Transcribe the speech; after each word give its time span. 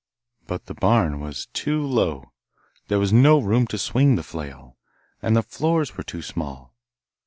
But 0.47 0.65
the 0.65 0.73
barn 0.73 1.19
was 1.19 1.45
too 1.53 1.79
low, 1.85 2.31
there 2.87 2.97
was 2.97 3.13
no 3.13 3.39
room 3.39 3.67
to 3.67 3.77
swing 3.77 4.15
the 4.15 4.23
flail, 4.23 4.75
and 5.21 5.35
the 5.35 5.43
floors 5.43 5.95
were 5.95 6.03
too 6.03 6.23
small. 6.23 6.73